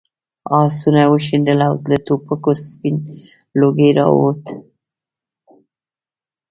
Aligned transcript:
آسونه 0.61 1.01
وشڼېدل 1.11 1.59
او 1.67 1.73
له 1.89 1.97
ټوپکو 2.05 2.51
سپین 2.67 2.95
لوګی 3.59 3.89
راووت. 3.97 4.43